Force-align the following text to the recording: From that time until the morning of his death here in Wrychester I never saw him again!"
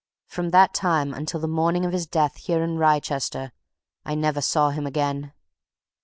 From 0.25 0.49
that 0.49 0.73
time 0.73 1.13
until 1.13 1.39
the 1.39 1.47
morning 1.47 1.85
of 1.85 1.93
his 1.93 2.07
death 2.07 2.37
here 2.37 2.63
in 2.63 2.79
Wrychester 2.79 3.51
I 4.03 4.15
never 4.15 4.41
saw 4.41 4.71
him 4.71 4.87
again!" 4.87 5.31